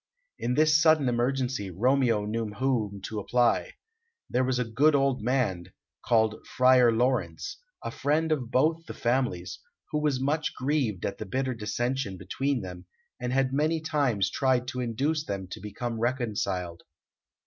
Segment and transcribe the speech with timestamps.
[0.39, 3.73] In this sudden emergency Romeo knew to whom to apply.
[4.31, 5.71] There was a good old man,
[6.03, 9.59] called Friar Laurence, a friend of both the families,
[9.91, 12.87] who was much grieved at the bitter dissension between them,
[13.19, 16.81] and had many times tried to induce them to become reconciled.